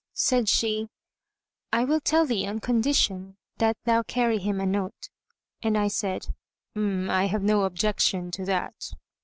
[0.15, 0.87] Said she,
[1.71, 5.09] "I will tell thee on condition that thou carry him a note;"
[5.61, 6.33] and I said
[6.75, 8.93] "I have no objection to that."